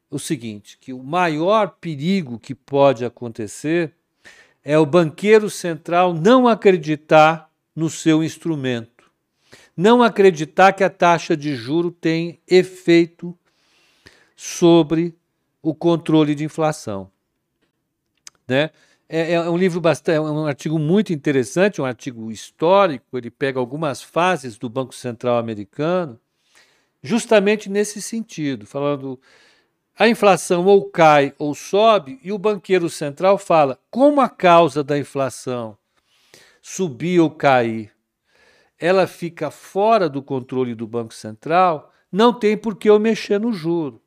o 0.09 0.19
seguinte: 0.19 0.77
que 0.79 0.93
o 0.93 1.03
maior 1.03 1.75
perigo 1.79 2.39
que 2.39 2.55
pode 2.55 3.05
acontecer 3.05 3.93
é 4.63 4.77
o 4.77 4.85
banqueiro 4.85 5.49
central 5.49 6.13
não 6.13 6.47
acreditar 6.47 7.51
no 7.75 7.89
seu 7.89 8.23
instrumento, 8.23 9.11
não 9.75 10.01
acreditar 10.01 10.73
que 10.73 10.83
a 10.83 10.89
taxa 10.89 11.35
de 11.35 11.55
juro 11.55 11.91
tem 11.91 12.39
efeito 12.47 13.37
sobre 14.35 15.15
o 15.63 15.73
controle 15.73 16.35
de 16.35 16.43
inflação. 16.43 17.09
Né? 18.45 18.69
É, 19.07 19.33
é, 19.33 19.49
um 19.49 19.55
livro 19.55 19.79
bastante, 19.79 20.17
é 20.17 20.21
um 20.21 20.45
artigo 20.45 20.77
muito 20.77 21.13
interessante, 21.13 21.81
um 21.81 21.85
artigo 21.85 22.29
histórico. 22.29 23.17
Ele 23.17 23.31
pega 23.31 23.59
algumas 23.59 24.01
fases 24.03 24.57
do 24.57 24.69
Banco 24.69 24.93
Central 24.93 25.37
americano, 25.37 26.19
justamente 27.01 27.69
nesse 27.69 28.01
sentido, 28.01 28.65
falando 28.65 29.17
a 29.97 30.09
inflação 30.09 30.65
ou 30.65 30.89
cai 30.89 31.33
ou 31.39 31.55
sobe, 31.55 32.19
e 32.23 32.31
o 32.31 32.37
banqueiro 32.37 32.89
central 32.89 33.37
fala: 33.37 33.79
como 33.89 34.19
a 34.19 34.27
causa 34.27 34.83
da 34.83 34.97
inflação 34.97 35.77
subir 36.61 37.19
ou 37.19 37.29
cair, 37.29 37.91
ela 38.77 39.07
fica 39.07 39.49
fora 39.49 40.09
do 40.09 40.21
controle 40.21 40.75
do 40.75 40.87
Banco 40.87 41.13
Central, 41.13 41.93
não 42.11 42.33
tem 42.33 42.57
por 42.57 42.75
que 42.75 42.89
eu 42.89 42.99
mexer 42.99 43.39
no 43.39 43.53
juro. 43.53 44.02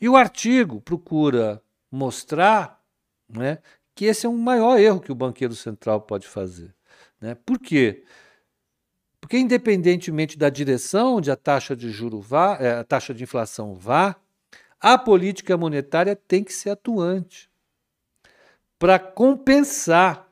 E 0.00 0.08
o 0.08 0.16
artigo 0.16 0.80
procura 0.80 1.62
mostrar 1.90 2.82
né, 3.28 3.58
que 3.94 4.06
esse 4.06 4.24
é 4.24 4.28
o 4.28 4.36
maior 4.36 4.78
erro 4.78 5.00
que 5.00 5.12
o 5.12 5.14
banqueiro 5.14 5.54
central 5.54 6.00
pode 6.00 6.26
fazer. 6.26 6.74
Né? 7.20 7.34
Por 7.34 7.58
quê? 7.58 8.04
Porque, 9.20 9.36
independentemente 9.38 10.38
da 10.38 10.48
direção 10.48 11.16
onde 11.16 11.30
a 11.30 11.36
taxa 11.36 11.76
de 11.76 11.90
juro 11.90 12.20
vá, 12.20 12.56
eh, 12.58 12.78
a 12.78 12.84
taxa 12.84 13.12
de 13.12 13.22
inflação 13.22 13.74
vá, 13.74 14.16
a 14.80 14.96
política 14.96 15.56
monetária 15.56 16.16
tem 16.16 16.42
que 16.42 16.52
ser 16.52 16.70
atuante 16.70 17.50
para 18.78 18.98
compensar 18.98 20.26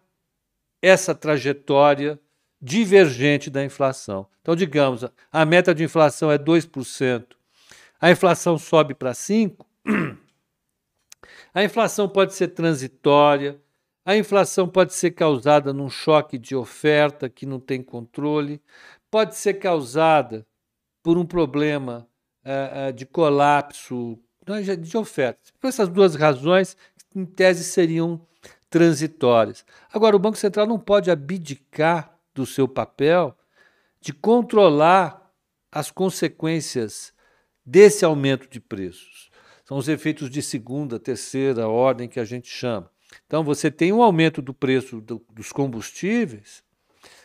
essa 0.80 1.14
trajetória 1.14 2.18
divergente 2.60 3.50
da 3.50 3.62
inflação. 3.62 4.26
Então, 4.40 4.56
digamos, 4.56 5.04
a 5.30 5.44
meta 5.44 5.74
de 5.74 5.84
inflação 5.84 6.32
é 6.32 6.38
2%, 6.38 7.37
a 8.00 8.10
inflação 8.10 8.58
sobe 8.58 8.94
para 8.94 9.12
5%, 9.12 9.56
a 11.54 11.64
inflação 11.64 12.08
pode 12.08 12.34
ser 12.34 12.48
transitória, 12.48 13.60
a 14.04 14.16
inflação 14.16 14.68
pode 14.68 14.94
ser 14.94 15.10
causada 15.10 15.72
num 15.72 15.90
choque 15.90 16.38
de 16.38 16.54
oferta 16.54 17.28
que 17.28 17.44
não 17.44 17.58
tem 17.60 17.82
controle, 17.82 18.62
pode 19.10 19.36
ser 19.36 19.54
causada 19.54 20.46
por 21.02 21.18
um 21.18 21.26
problema 21.26 22.08
uh, 22.44 22.88
uh, 22.88 22.92
de 22.92 23.04
colapso 23.04 24.18
de 24.80 24.96
oferta. 24.96 25.52
Por 25.60 25.68
essas 25.68 25.88
duas 25.88 26.14
razões, 26.14 26.76
em 27.14 27.26
tese, 27.26 27.64
seriam 27.64 28.20
transitórias. 28.70 29.64
Agora, 29.92 30.16
o 30.16 30.18
Banco 30.18 30.38
Central 30.38 30.66
não 30.66 30.78
pode 30.78 31.10
abdicar 31.10 32.18
do 32.34 32.46
seu 32.46 32.66
papel 32.66 33.36
de 34.00 34.12
controlar 34.12 35.32
as 35.70 35.90
consequências 35.90 37.12
desse 37.68 38.02
aumento 38.02 38.48
de 38.48 38.58
preços. 38.58 39.28
São 39.66 39.76
os 39.76 39.88
efeitos 39.88 40.30
de 40.30 40.40
segunda, 40.40 40.98
terceira 40.98 41.68
ordem 41.68 42.08
que 42.08 42.18
a 42.18 42.24
gente 42.24 42.48
chama. 42.48 42.90
Então, 43.26 43.44
você 43.44 43.70
tem 43.70 43.92
um 43.92 44.02
aumento 44.02 44.40
do 44.40 44.54
preço 44.54 45.02
do, 45.02 45.22
dos 45.30 45.52
combustíveis. 45.52 46.62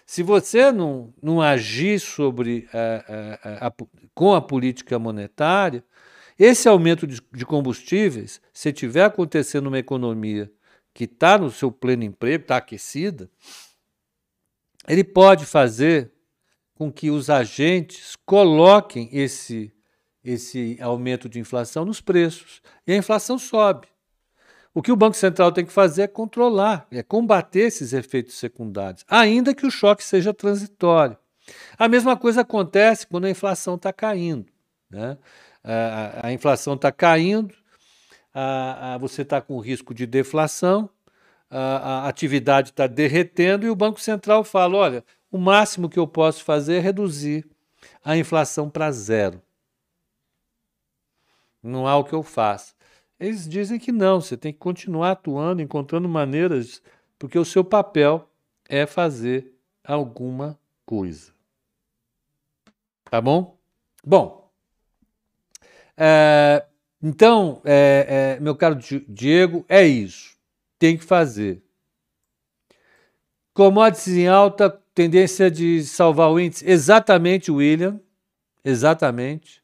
Se 0.05 0.21
você 0.21 0.69
não, 0.69 1.13
não 1.21 1.41
agir 1.41 1.97
sobre 1.99 2.67
a, 2.73 3.61
a, 3.63 3.67
a, 3.67 3.73
com 4.13 4.33
a 4.33 4.41
política 4.41 4.99
monetária, 4.99 5.81
esse 6.37 6.67
aumento 6.67 7.07
de, 7.07 7.21
de 7.33 7.45
combustíveis, 7.45 8.41
se 8.51 8.73
tiver 8.73 9.05
acontecendo 9.05 9.65
numa 9.65 9.79
economia 9.79 10.51
que 10.93 11.05
está 11.05 11.37
no 11.37 11.49
seu 11.49 11.71
pleno 11.71 12.03
emprego, 12.03 12.43
está 12.43 12.57
aquecida, 12.57 13.29
ele 14.87 15.05
pode 15.05 15.45
fazer 15.45 16.11
com 16.75 16.91
que 16.91 17.09
os 17.09 17.29
agentes 17.29 18.17
coloquem 18.25 19.09
esse, 19.13 19.71
esse 20.23 20.77
aumento 20.81 21.27
de 21.27 21.39
inflação 21.39 21.83
nos 21.85 21.99
preços. 21.99 22.61
E 22.87 22.93
a 22.93 22.97
inflação 22.97 23.37
sobe. 23.37 23.87
O 24.73 24.81
que 24.81 24.91
o 24.91 24.95
Banco 24.95 25.15
Central 25.15 25.51
tem 25.51 25.65
que 25.65 25.71
fazer 25.71 26.03
é 26.03 26.07
controlar, 26.07 26.87
é 26.91 27.03
combater 27.03 27.61
esses 27.61 27.93
efeitos 27.93 28.35
secundários, 28.35 29.05
ainda 29.07 29.53
que 29.53 29.67
o 29.67 29.71
choque 29.71 30.03
seja 30.03 30.33
transitório. 30.33 31.15
A 31.77 31.87
mesma 31.87 32.17
coisa 32.17 32.41
acontece 32.41 33.05
quando 33.05 33.25
a 33.25 33.29
inflação 33.29 33.75
está 33.75 33.93
caindo. 33.93 34.47
Né? 34.89 35.17
A, 35.63 36.27
a, 36.27 36.33
inflação 36.33 36.73
está 36.73 36.91
caindo, 36.91 37.53
a, 38.33 38.97
você 38.99 39.21
está 39.21 39.41
com 39.41 39.59
risco 39.59 39.93
de 39.93 40.07
deflação, 40.07 40.89
a, 41.49 42.07
atividade 42.07 42.69
está 42.69 42.87
derretendo 42.87 43.65
e 43.65 43.69
o 43.69 43.75
Banco 43.75 44.01
Central 44.01 44.43
fala: 44.43 44.75
olha, 44.75 45.05
o 45.31 45.37
máximo 45.37 45.87
que 45.87 45.99
eu 45.99 46.07
posso 46.07 46.43
fazer 46.43 46.75
é 46.75 46.79
reduzir 46.79 47.45
a 48.03 48.17
inflação 48.17 48.69
para 48.69 48.91
zero. 48.91 49.41
Não 51.63 51.87
há 51.87 51.97
o 51.97 52.03
que 52.03 52.13
eu 52.13 52.21
faça. 52.21 52.73
Eles 53.19 53.47
dizem 53.47 53.79
que 53.79 53.91
não, 53.91 54.19
você 54.19 54.35
tem 54.35 54.51
que 54.51 54.59
continuar 54.59 55.11
atuando, 55.11 55.61
encontrando 55.61 56.09
maneiras, 56.09 56.81
porque 57.17 57.39
o 57.39 57.45
seu 57.45 57.63
papel 57.63 58.29
é 58.67 58.85
fazer 58.85 59.53
alguma 59.83 60.59
coisa. 60.85 61.31
Tá 63.09 63.21
bom? 63.21 63.57
Bom, 64.05 64.43
é, 65.97 66.65
então, 67.01 67.61
é, 67.63 68.35
é, 68.37 68.39
meu 68.41 68.55
caro 68.55 68.77
Diego, 69.07 69.65
é 69.69 69.85
isso. 69.85 70.35
Tem 70.79 70.97
que 70.97 71.03
fazer. 71.03 71.63
Commodities 73.53 74.07
em 74.17 74.27
alta, 74.27 74.69
tendência 74.93 75.49
de 75.49 75.83
salvar 75.83 76.31
o 76.31 76.39
índice? 76.39 76.67
Exatamente, 76.69 77.51
William. 77.51 77.99
Exatamente. 78.65 79.62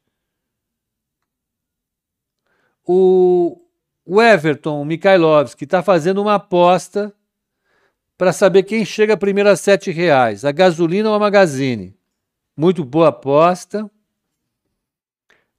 O, 2.92 3.56
o 4.04 4.20
Everton 4.20 4.84
Mikhailovski 4.84 5.62
está 5.62 5.80
fazendo 5.80 6.20
uma 6.20 6.34
aposta 6.34 7.14
para 8.18 8.32
saber 8.32 8.64
quem 8.64 8.84
chega 8.84 9.16
primeiro 9.16 9.48
a 9.48 9.54
sete 9.54 9.92
reais, 9.92 10.44
a 10.44 10.50
gasolina 10.50 11.08
ou 11.08 11.14
a 11.14 11.18
Magazine. 11.20 11.96
Muito 12.56 12.84
boa 12.84 13.10
aposta. 13.10 13.88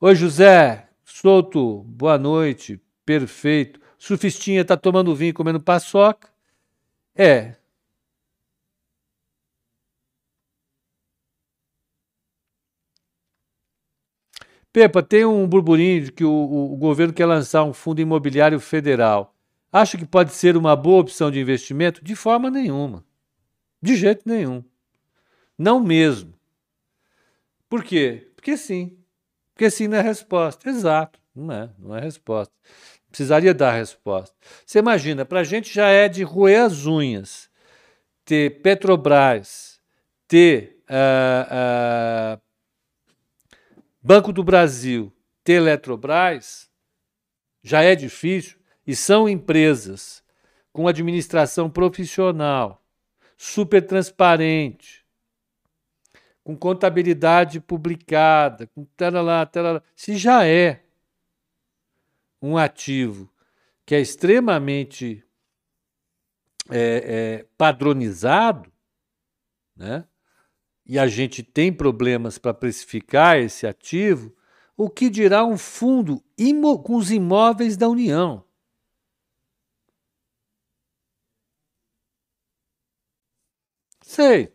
Oi, 0.01 0.13
José. 0.13 0.89
Souto, 1.05 1.83
boa 1.83 2.17
noite. 2.17 2.81
Perfeito. 3.05 3.79
Sufistinha 3.97 4.59
está 4.59 4.75
tomando 4.75 5.15
vinho 5.15 5.33
comendo 5.33 5.61
paçoca. 5.61 6.27
É. 7.15 7.55
Pepa, 14.73 15.03
tem 15.03 15.25
um 15.25 15.47
burburinho 15.47 16.05
de 16.05 16.11
que 16.11 16.23
o, 16.23 16.31
o, 16.31 16.77
governo 16.77 17.13
quer 17.13 17.25
lançar 17.25 17.63
um 17.63 17.73
fundo 17.73 17.99
imobiliário 17.99 18.59
federal. 18.59 19.35
Acho 19.71 19.97
que 19.97 20.05
pode 20.05 20.31
ser 20.33 20.55
uma 20.55 20.75
boa 20.75 21.01
opção 21.01 21.29
de 21.29 21.39
investimento? 21.39 22.03
De 22.03 22.15
forma 22.15 22.49
nenhuma. 22.49 23.05
De 23.81 23.95
jeito 23.95 24.23
nenhum. 24.25 24.63
Não 25.57 25.79
mesmo. 25.79 26.33
Por 27.69 27.83
quê? 27.83 28.31
Porque 28.35 28.55
sim. 28.55 28.97
Porque 29.53 29.69
sim 29.69 29.87
não 29.87 29.97
é 29.97 30.01
resposta. 30.01 30.69
Exato. 30.69 31.19
Não 31.35 31.53
é. 31.53 31.69
Não 31.77 31.95
é 31.95 31.99
resposta. 32.01 32.53
Precisaria 33.09 33.53
dar 33.53 33.73
resposta. 33.73 34.35
Você 34.65 34.79
imagina, 34.79 35.25
para 35.25 35.41
a 35.41 35.43
gente 35.43 35.73
já 35.73 35.89
é 35.89 36.07
de 36.07 36.23
roer 36.23 36.61
as 36.61 36.85
unhas 36.85 37.49
ter 38.23 38.61
Petrobras, 38.61 39.81
ter 40.27 40.81
uh, 40.89 42.37
uh, 42.37 42.41
Banco 44.01 44.34
do 44.34 44.43
Brasil, 44.43 45.13
ter 45.43 45.53
Eletrobras, 45.53 46.72
já 47.61 47.83
é 47.83 47.96
difícil 47.96 48.59
e 48.85 48.96
são 48.96 49.29
empresas 49.29 50.24
com 50.74 50.87
administração 50.87 51.70
profissional, 51.70 52.83
super 53.37 53.85
transparente, 53.85 55.05
com 56.44 56.57
contabilidade 56.57 57.59
publicada, 57.59 58.66
com 58.68 58.85
taralá, 58.98 59.46
taralá, 59.46 59.83
se 59.96 60.18
já 60.18 60.48
é 60.48 60.83
um 62.42 62.57
ativo 62.57 63.31
que 63.85 63.94
é 63.94 64.00
extremamente 64.00 65.24
é, 66.70 67.40
é, 67.40 67.46
padronizado, 67.57 68.72
né? 69.75 70.07
E 70.85 70.98
a 71.00 71.07
gente 71.07 71.44
tem 71.44 71.72
problemas 71.72 72.37
para 72.37 72.53
precificar 72.53 73.37
esse 73.37 73.65
ativo, 73.67 74.35
o 74.75 74.89
que 74.89 75.09
dirá 75.09 75.46
um 75.46 75.57
fundo 75.57 76.22
com 76.83 76.96
os 76.96 77.11
imóveis 77.11 77.77
da 77.77 77.87
União? 77.87 78.44
Sei. 84.01 84.51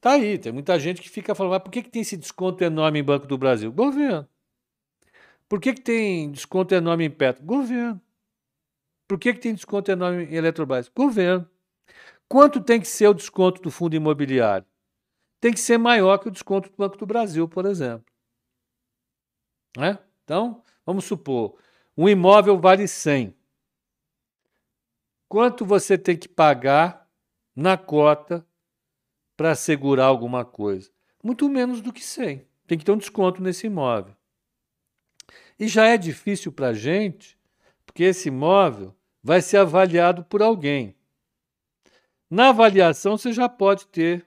Tá 0.00 0.12
aí, 0.12 0.38
tem 0.38 0.52
muita 0.52 0.78
gente 0.78 1.00
que 1.02 1.10
fica 1.10 1.34
falando, 1.34 1.52
mas 1.52 1.62
por 1.62 1.70
que, 1.70 1.82
que 1.82 1.90
tem 1.90 2.02
esse 2.02 2.16
desconto 2.16 2.64
enorme 2.64 2.98
em 3.00 3.04
Banco 3.04 3.26
do 3.26 3.36
Brasil? 3.38 3.70
Governo. 3.70 4.26
Por 5.48 5.60
que, 5.60 5.74
que 5.74 5.80
tem 5.82 6.30
desconto 6.30 6.74
enorme 6.74 7.04
em 7.04 7.10
Petro? 7.10 7.44
Governo. 7.44 8.00
Por 9.06 9.18
que, 9.18 9.34
que 9.34 9.40
tem 9.40 9.54
desconto 9.54 9.90
enorme 9.90 10.24
em 10.24 10.34
Eletrobras? 10.34 10.88
Governo. 10.88 11.48
Quanto 12.28 12.60
tem 12.60 12.80
que 12.80 12.88
ser 12.88 13.08
o 13.08 13.14
desconto 13.14 13.60
do 13.60 13.70
fundo 13.70 13.96
imobiliário? 13.96 14.66
Tem 15.40 15.52
que 15.52 15.60
ser 15.60 15.78
maior 15.78 16.18
que 16.18 16.28
o 16.28 16.30
desconto 16.30 16.68
do 16.68 16.76
Banco 16.76 16.98
do 16.98 17.06
Brasil, 17.06 17.48
por 17.48 17.64
exemplo. 17.64 18.04
Né? 19.76 19.98
Então, 20.24 20.62
vamos 20.84 21.04
supor, 21.04 21.58
um 21.96 22.08
imóvel 22.08 22.58
vale 22.58 22.86
100. 22.86 23.34
Quanto 25.28 25.64
você 25.64 25.96
tem 25.96 26.16
que 26.16 26.28
pagar 26.28 27.08
na 27.54 27.78
cota 27.78 28.46
para 29.36 29.52
assegurar 29.52 30.06
alguma 30.06 30.44
coisa? 30.44 30.90
Muito 31.22 31.48
menos 31.48 31.80
do 31.80 31.92
que 31.92 32.04
100. 32.04 32.46
Tem 32.66 32.78
que 32.78 32.84
ter 32.84 32.92
um 32.92 32.98
desconto 32.98 33.42
nesse 33.42 33.66
imóvel. 33.66 34.14
E 35.58 35.68
já 35.68 35.86
é 35.86 35.96
difícil 35.96 36.52
para 36.52 36.68
a 36.68 36.74
gente, 36.74 37.38
porque 37.86 38.04
esse 38.04 38.28
imóvel 38.28 38.94
vai 39.22 39.40
ser 39.40 39.58
avaliado 39.58 40.24
por 40.24 40.42
alguém. 40.42 40.96
Na 42.28 42.48
avaliação, 42.50 43.16
você 43.16 43.32
já 43.32 43.48
pode 43.48 43.86
ter 43.88 44.26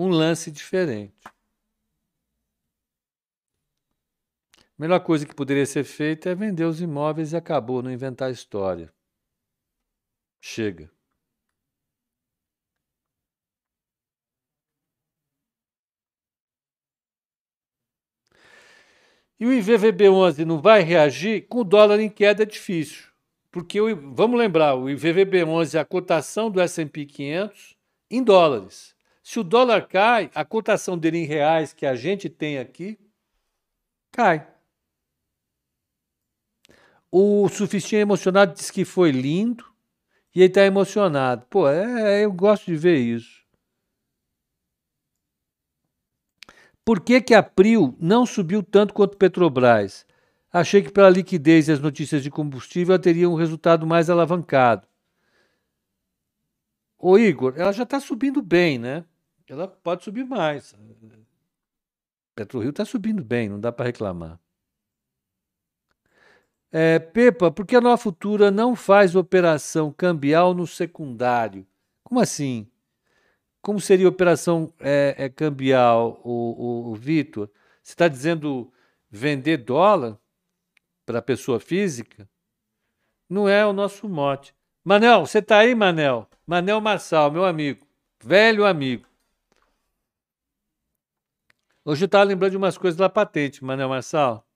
um 0.00 0.08
lance 0.08 0.50
diferente. 0.50 1.14
A 4.56 4.82
melhor 4.82 5.00
coisa 5.00 5.26
que 5.26 5.34
poderia 5.34 5.66
ser 5.66 5.84
feita 5.84 6.30
é 6.30 6.34
vender 6.34 6.64
os 6.64 6.80
imóveis 6.80 7.32
e 7.32 7.36
acabou, 7.36 7.82
não 7.82 7.92
inventar 7.92 8.30
história. 8.30 8.90
Chega. 10.40 10.90
E 19.38 19.46
o 19.46 19.50
IVVB11 19.50 20.44
não 20.46 20.60
vai 20.60 20.82
reagir? 20.82 21.46
Com 21.46 21.60
o 21.60 21.64
dólar 21.64 22.00
em 22.00 22.08
queda 22.08 22.42
é 22.42 22.46
difícil. 22.46 23.10
Porque, 23.50 23.80
o, 23.80 24.14
vamos 24.14 24.38
lembrar, 24.38 24.74
o 24.76 24.84
IVVB11 24.84 25.74
é 25.74 25.78
a 25.78 25.84
cotação 25.84 26.50
do 26.50 26.60
S&P 26.60 27.04
500 27.04 27.76
em 28.10 28.22
dólares. 28.22 28.94
Se 29.30 29.38
o 29.38 29.44
dólar 29.44 29.86
cai, 29.86 30.28
a 30.34 30.44
cotação 30.44 30.98
dele 30.98 31.18
em 31.18 31.24
reais 31.24 31.72
que 31.72 31.86
a 31.86 31.94
gente 31.94 32.28
tem 32.28 32.58
aqui 32.58 32.98
cai. 34.10 34.44
O 37.12 37.48
Sufistinha 37.48 38.00
emocionado 38.00 38.54
disse 38.54 38.72
que 38.72 38.84
foi 38.84 39.12
lindo 39.12 39.64
e 40.34 40.40
ele 40.40 40.48
está 40.48 40.64
emocionado. 40.64 41.46
Pô, 41.48 41.68
é, 41.68 42.24
eu 42.24 42.32
gosto 42.32 42.66
de 42.66 42.74
ver 42.74 42.98
isso. 42.98 43.46
Por 46.84 46.98
que, 46.98 47.20
que 47.20 47.32
a 47.32 47.40
Prio 47.40 47.96
não 48.00 48.26
subiu 48.26 48.64
tanto 48.64 48.92
quanto 48.92 49.16
Petrobras? 49.16 50.04
Achei 50.52 50.82
que 50.82 50.90
pela 50.90 51.08
liquidez 51.08 51.68
e 51.68 51.72
as 51.72 51.78
notícias 51.78 52.24
de 52.24 52.32
combustível 52.32 52.94
ela 52.96 53.02
teria 53.02 53.30
um 53.30 53.36
resultado 53.36 53.86
mais 53.86 54.10
alavancado. 54.10 54.88
Ô 56.98 57.16
Igor, 57.16 57.54
ela 57.56 57.70
já 57.70 57.84
está 57.84 58.00
subindo 58.00 58.42
bem, 58.42 58.76
né? 58.76 59.04
Ela 59.50 59.66
pode 59.66 60.04
subir 60.04 60.24
mais. 60.24 60.76
PetroRio 62.36 62.70
está 62.70 62.84
subindo 62.84 63.24
bem, 63.24 63.48
não 63.48 63.58
dá 63.58 63.72
para 63.72 63.86
reclamar. 63.86 64.38
É, 66.70 67.00
Pepa, 67.00 67.50
por 67.50 67.66
que 67.66 67.74
a 67.74 67.80
Nova 67.80 67.96
Futura 67.96 68.48
não 68.52 68.76
faz 68.76 69.16
operação 69.16 69.92
cambial 69.92 70.54
no 70.54 70.68
secundário? 70.68 71.66
Como 72.04 72.20
assim? 72.20 72.70
Como 73.60 73.80
seria 73.80 74.06
a 74.06 74.10
operação 74.10 74.72
é, 74.78 75.16
é 75.18 75.28
cambial, 75.28 76.20
o, 76.22 76.30
o, 76.30 76.92
o 76.92 76.94
Vitor? 76.94 77.50
Você 77.82 77.92
está 77.94 78.06
dizendo 78.06 78.72
vender 79.10 79.56
dólar 79.56 80.16
para 81.04 81.20
pessoa 81.20 81.58
física? 81.58 82.28
Não 83.28 83.48
é 83.48 83.66
o 83.66 83.72
nosso 83.72 84.08
mote. 84.08 84.54
Manel, 84.84 85.26
você 85.26 85.40
está 85.40 85.58
aí, 85.58 85.74
Manel? 85.74 86.30
Manel 86.46 86.80
Marçal, 86.80 87.32
meu 87.32 87.44
amigo, 87.44 87.84
velho 88.22 88.64
amigo. 88.64 89.09
Hoje 91.90 92.04
eu 92.04 92.06
estava 92.06 92.22
lembrando 92.22 92.52
de 92.52 92.56
umas 92.56 92.78
coisas 92.78 92.96
da 92.96 93.08
patente, 93.08 93.64
Manuel 93.64 93.88
Marçal. 93.88 94.48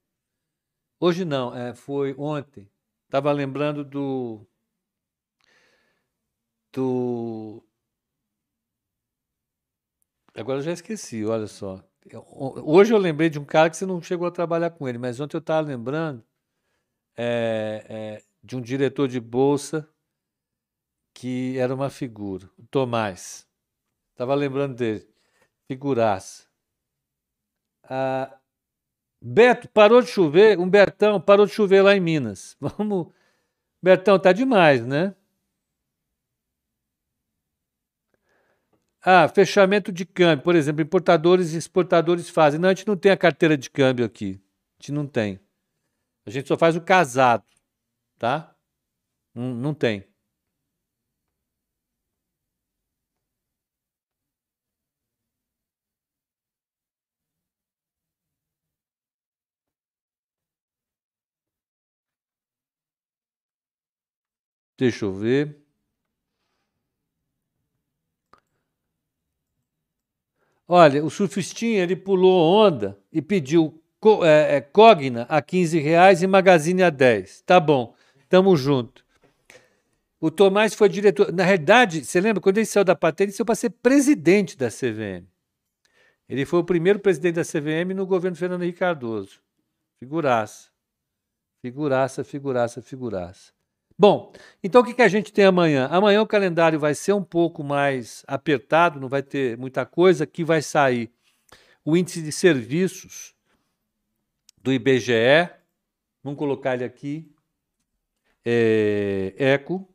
Hoje 1.01 1.25
não, 1.25 1.53
é, 1.53 1.75
foi 1.75 2.15
ontem. 2.17 2.71
Estava 3.07 3.33
lembrando 3.33 3.85
do. 3.85 4.47
Do. 6.73 7.61
Agora 10.33 10.61
eu 10.61 10.63
já 10.63 10.71
esqueci, 10.71 11.25
olha 11.25 11.49
só. 11.49 11.83
Hoje 12.63 12.95
eu 12.95 12.99
lembrei 12.99 13.29
de 13.29 13.41
um 13.41 13.45
cara 13.45 13.69
que 13.69 13.77
você 13.77 13.85
não 13.85 14.01
chegou 14.01 14.29
a 14.29 14.31
trabalhar 14.31 14.71
com 14.71 14.89
ele, 14.89 14.99
mas 14.99 15.19
ontem 15.19 15.37
eu 15.37 15.41
estava 15.41 15.67
lembrando 15.67 16.25
é, 17.17 17.85
é, 17.89 18.23
de 18.45 18.55
um 18.55 18.61
diretor 18.61 19.09
de 19.09 19.19
bolsa 19.19 19.89
que 21.13 21.59
era 21.59 21.75
uma 21.75 21.91
figura, 21.91 22.49
o 22.57 22.65
Tomás. 22.69 23.45
Estava 24.13 24.37
lembrando 24.37 24.77
dele. 24.77 25.13
Figuraça. 25.67 26.54
Ah, 27.89 28.39
Beto, 29.23 29.69
parou 29.71 30.03
de 30.03 30.09
chover. 30.09 30.59
Um 30.59 30.69
Bertão, 30.69 31.21
parou 31.21 31.47
de 31.47 31.53
chover 31.53 31.83
lá 31.83 31.95
em 31.97 32.01
Minas. 32.01 32.57
Vamos. 32.61 33.13
Bertão, 33.83 34.19
tá 34.19 34.33
demais, 34.33 34.85
né? 34.87 35.15
Ah, 39.03 39.29
fechamento 39.29 39.93
de 39.93 40.05
câmbio. 40.07 40.43
Por 40.45 40.55
exemplo, 40.55 40.83
importadores 40.83 41.53
e 41.53 41.59
exportadores 41.59 42.29
fazem. 42.29 42.59
Não, 42.61 42.69
a 42.69 42.75
gente 42.75 42.87
não 42.87 42.97
tem 42.97 43.13
a 43.13 43.17
carteira 43.17 43.57
de 43.57 43.71
câmbio 43.71 44.05
aqui. 44.05 44.41
A 44.79 44.83
gente 44.83 44.93
não 44.93 45.07
tem. 45.07 45.41
A 46.27 46.31
gente 46.31 46.49
só 46.49 46.57
faz 46.57 46.77
o 46.77 46.81
casado, 46.81 47.45
tá? 48.19 48.55
Não, 49.35 49.55
não 49.55 49.75
tem. 49.75 50.05
Deixa 64.77 65.05
eu 65.05 65.13
ver. 65.13 65.65
Olha, 70.67 71.05
o 71.05 71.11
surfistinha 71.11 71.83
ele 71.83 71.95
pulou 71.95 72.67
onda 72.67 72.99
e 73.13 73.21
pediu 73.21 73.83
é, 74.23 74.57
é, 74.57 74.61
Cogna 74.61 75.23
a 75.29 75.41
15 75.41 75.79
reais 75.79 76.23
e 76.23 76.27
Magazine 76.27 76.83
a 76.83 76.91
10. 76.91 77.43
Tá 77.43 77.61
bom, 77.61 77.95
tamo 78.29 78.57
junto. 78.57 79.05
O 80.21 80.31
Tomás 80.31 80.75
foi 80.75 80.89
diretor. 80.89 81.33
Na 81.33 81.45
realidade, 81.45 82.05
você 82.05 82.21
lembra, 82.21 82.41
quando 82.41 82.59
ele 82.59 82.67
saiu 82.67 82.85
da 82.85 82.95
patente, 82.97 83.29
ele 83.29 83.37
saiu 83.37 83.47
para 83.47 83.55
ser 83.55 83.71
presidente 83.71 84.57
da 84.57 84.69
CVM. 84.69 85.27
Ele 86.29 86.47
foi 86.47 86.61
o 86.61 86.65
primeiro 86.65 86.99
presidente 86.99 87.35
da 87.35 87.45
CVM 87.45 87.95
no 87.95 88.07
governo 88.07 88.37
Fernando 88.37 88.63
Henrique 88.63 88.79
Cardoso. 88.79 89.43
Figuraça. 89.99 90.71
Figuraça, 91.61 92.25
figuraça, 92.25 92.83
figuraça. 92.83 93.54
Bom, 93.97 94.33
então 94.63 94.83
o 94.83 94.85
que, 94.85 94.93
que 94.93 95.03
a 95.03 95.09
gente 95.09 95.33
tem 95.33 95.45
amanhã? 95.45 95.87
Amanhã 95.87 96.21
o 96.21 96.27
calendário 96.27 96.81
vai 96.81 96.95
ser 96.95 97.13
um 97.13 97.23
pouco 97.23 97.63
mais 97.63 98.25
apertado, 98.27 98.99
não 98.99 99.09
vai 99.09 99.23
ter 99.23 99.57
muita 99.57 99.87
coisa, 99.87 100.27
que 100.27 100.45
vai 100.45 100.61
sair 100.63 101.13
o 101.85 101.97
índice 101.97 102.21
de 102.21 102.33
serviços 102.33 103.37
do 104.61 104.73
IBGE, 104.73 105.49
vamos 106.25 106.39
colocar 106.39 106.75
ele 106.75 106.85
aqui, 106.85 107.33
é, 108.45 109.35
ECO. 109.39 109.89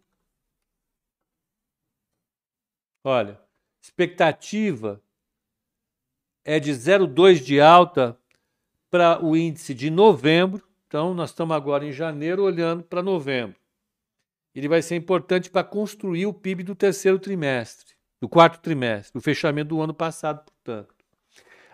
Olha, 3.04 3.42
expectativa 3.82 5.02
é 6.46 6.58
de 6.60 6.72
0,2 6.72 7.44
de 7.44 7.60
alta 7.60 8.18
para 8.90 9.24
o 9.24 9.36
índice 9.36 9.74
de 9.74 9.90
novembro. 9.90 10.66
Então, 10.88 11.14
nós 11.14 11.32
estamos 11.32 11.56
agora 11.56 11.86
em 11.86 11.92
janeiro 11.92 12.44
olhando 12.44 12.84
para 12.84 13.04
novembro 13.04 13.60
ele 14.60 14.68
vai 14.68 14.82
ser 14.82 14.98
importante 14.98 15.50
para 15.50 15.64
construir 15.64 16.26
o 16.26 16.34
PIB 16.34 16.64
do 16.64 16.76
terceiro 16.76 17.18
trimestre, 17.18 17.96
do 18.20 18.28
quarto 18.28 18.60
trimestre, 18.60 19.14
do 19.14 19.24
fechamento 19.24 19.70
do 19.70 19.82
ano 19.82 19.94
passado, 19.94 20.44
portanto. 20.44 20.94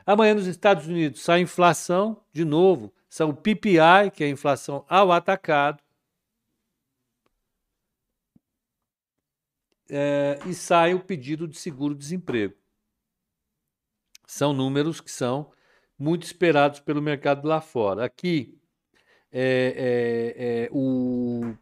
Amanhã 0.05 0.35
nos 0.35 0.45
Estados 0.45 0.85
Unidos 0.85 1.23
sai 1.23 1.39
a 1.39 1.41
inflação, 1.41 2.23
de 2.31 2.45
novo, 2.45 2.93
são 3.09 3.31
o 3.31 3.35
PPI, 3.35 4.11
que 4.13 4.23
é 4.23 4.27
a 4.27 4.29
inflação 4.29 4.85
ao 4.87 5.11
atacado, 5.11 5.81
é, 9.89 10.37
e 10.45 10.53
sai 10.53 10.93
o 10.93 11.03
pedido 11.03 11.47
de 11.47 11.57
seguro-desemprego. 11.57 12.53
São 14.27 14.53
números 14.53 15.01
que 15.01 15.09
são 15.09 15.51
muito 15.97 16.21
esperados 16.21 16.79
pelo 16.79 17.01
mercado 17.01 17.47
lá 17.47 17.59
fora. 17.59 18.05
Aqui, 18.05 18.59
é, 19.31 20.35
é, 20.37 20.65
é 20.65 20.69
o 20.71 21.55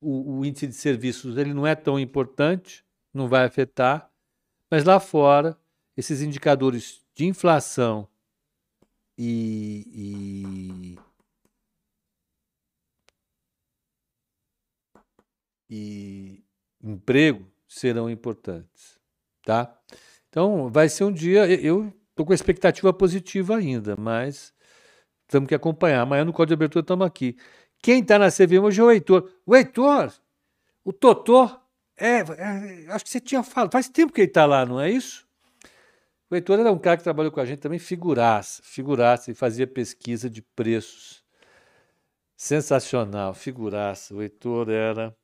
o, 0.00 0.38
o, 0.38 0.44
índice 0.44 0.66
de 0.66 0.74
serviços 0.74 1.36
ele 1.36 1.52
não 1.52 1.66
é 1.66 1.74
tão 1.74 1.98
importante, 1.98 2.84
não 3.12 3.28
vai 3.28 3.44
afetar, 3.44 4.10
mas 4.70 4.84
lá 4.84 5.00
fora, 5.00 5.58
esses 5.96 6.22
indicadores 6.22 7.04
de 7.14 7.26
inflação 7.26 8.08
e, 9.18 10.96
e, 15.68 15.68
e 15.68 16.44
emprego 16.82 17.46
serão 17.68 18.08
importantes, 18.08 18.98
tá? 19.44 19.76
Então, 20.28 20.70
vai 20.70 20.88
ser 20.88 21.04
um 21.04 21.12
dia. 21.12 21.46
Eu 21.46 21.92
estou 22.10 22.24
com 22.24 22.32
expectativa 22.32 22.92
positiva 22.92 23.56
ainda, 23.56 23.96
mas 23.96 24.54
temos 25.26 25.48
que 25.48 25.54
acompanhar. 25.54 26.02
Amanhã 26.02 26.24
no 26.24 26.32
Código 26.32 26.48
de 26.48 26.54
Abertura 26.54 26.82
estamos 26.82 27.06
aqui. 27.06 27.36
Quem 27.82 28.00
está 28.00 28.18
na 28.18 28.28
CVM 28.30 28.64
hoje 28.64 28.80
é 28.80 28.84
o 28.84 28.90
Heitor. 28.90 29.30
O 29.46 29.56
Heitor, 29.56 30.12
o 30.84 30.92
Totó, 30.92 31.60
é, 31.96 32.18
é, 32.18 32.86
acho 32.88 33.04
que 33.04 33.10
você 33.10 33.20
tinha 33.20 33.42
falado, 33.42 33.72
faz 33.72 33.88
tempo 33.88 34.12
que 34.12 34.20
ele 34.20 34.28
está 34.28 34.46
lá, 34.46 34.64
não 34.64 34.80
é 34.80 34.90
isso? 34.90 35.26
O 36.30 36.34
Heitor 36.34 36.60
era 36.60 36.70
um 36.70 36.78
cara 36.78 36.96
que 36.96 37.02
trabalhou 37.02 37.32
com 37.32 37.40
a 37.40 37.44
gente 37.44 37.58
também, 37.58 37.78
figuraça, 37.78 38.62
figuraça, 38.64 39.30
e 39.30 39.34
fazia 39.34 39.66
pesquisa 39.66 40.30
de 40.30 40.40
preços. 40.42 41.24
Sensacional, 42.36 43.34
figuraça. 43.34 44.14
O 44.14 44.22
Heitor 44.22 44.70
era 44.70 45.14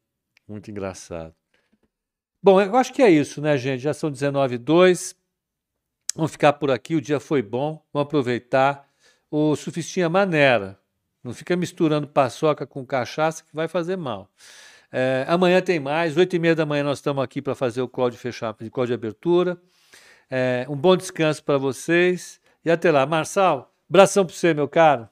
muito 0.49 0.71
engraçado. 0.71 1.35
Bom, 2.43 2.61
eu 2.61 2.77
acho 2.77 2.93
que 2.93 3.03
é 3.03 3.11
isso, 3.11 3.41
né, 3.41 3.57
gente? 3.57 3.81
Já 3.81 3.95
são 3.95 4.11
19 4.11 4.57
e 4.57 4.59
2. 4.59 5.17
Vamos 6.15 6.33
ficar 6.33 6.55
por 6.55 6.71
aqui, 6.71 6.95
o 6.95 7.01
dia 7.01 7.21
foi 7.21 7.43
bom, 7.43 7.83
vamos 7.93 8.07
aproveitar. 8.07 8.89
O 9.31 9.55
Sufistinha 9.57 10.09
Manera, 10.09 10.79
não 11.27 11.35
fica 11.35 11.57
misturando 11.57 12.07
paçoca 12.07 12.67
com 12.67 12.87
cachaça 12.87 13.43
que 13.43 13.55
vai 13.55 13.69
fazer 13.69 13.97
mal. 13.97 14.31
É, 14.93 15.25
amanhã 15.29 15.61
tem 15.61 15.81
mais, 15.81 16.17
oito 16.17 16.37
e 16.37 16.39
meia 16.39 16.55
da 16.55 16.65
manhã 16.65 16.85
nós 16.85 16.99
estamos 16.99 17.23
aqui 17.23 17.43
para 17.43 17.55
fazer 17.55 17.83
o 17.83 17.89
código 17.89 18.17
de 18.17 18.23
de 18.87 18.95
abertura. 18.95 19.61
É, 20.31 20.65
um 20.69 20.77
bom 20.77 20.97
descanso 20.97 21.43
para 21.43 21.59
vocês 21.59 22.41
e 22.65 22.71
até 22.71 22.91
lá. 22.91 23.05
Marçal, 23.05 23.75
abração 23.89 24.25
para 24.25 24.35
você, 24.35 24.55
meu 24.55 24.69
caro. 24.69 25.09